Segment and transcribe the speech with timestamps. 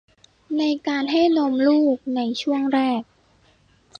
[0.57, 1.95] ในการให้นมลูก
[2.41, 3.01] ช่วงแรก